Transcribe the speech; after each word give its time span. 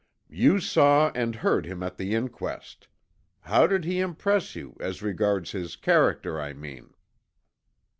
"You 0.31 0.59
saw 0.59 1.11
and 1.13 1.35
heard 1.35 1.67
him 1.67 1.83
at 1.83 1.97
the 1.97 2.15
inquest? 2.15 2.87
How 3.41 3.67
did 3.67 3.83
he 3.83 3.99
impress 3.99 4.55
you, 4.55 4.75
as 4.79 5.03
regards 5.03 5.51
his 5.51 5.75
character, 5.75 6.41
I 6.41 6.53
mean?" 6.53 6.95